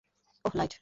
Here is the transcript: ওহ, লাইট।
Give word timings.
ওহ, 0.45 0.53
লাইট। 0.57 0.73